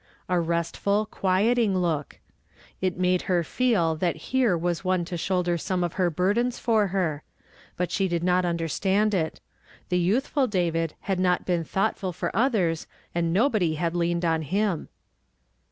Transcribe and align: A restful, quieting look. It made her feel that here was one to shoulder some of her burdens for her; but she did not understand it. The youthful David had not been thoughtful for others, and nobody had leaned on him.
A 0.27 0.39
restful, 0.39 1.05
quieting 1.05 1.77
look. 1.77 2.17
It 2.81 2.97
made 2.97 3.21
her 3.29 3.43
feel 3.43 3.95
that 3.97 4.15
here 4.31 4.57
was 4.57 4.83
one 4.83 5.05
to 5.05 5.15
shoulder 5.15 5.59
some 5.59 5.83
of 5.83 5.93
her 5.93 6.09
burdens 6.09 6.57
for 6.57 6.87
her; 6.87 7.21
but 7.77 7.91
she 7.91 8.07
did 8.07 8.23
not 8.23 8.43
understand 8.43 9.13
it. 9.13 9.39
The 9.89 9.99
youthful 9.99 10.47
David 10.47 10.95
had 11.01 11.19
not 11.19 11.45
been 11.45 11.63
thoughtful 11.63 12.13
for 12.13 12.35
others, 12.35 12.87
and 13.13 13.31
nobody 13.31 13.75
had 13.75 13.95
leaned 13.95 14.25
on 14.25 14.41
him. 14.41 14.89